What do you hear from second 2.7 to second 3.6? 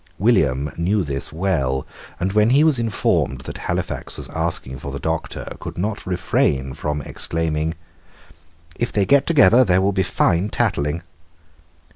informed that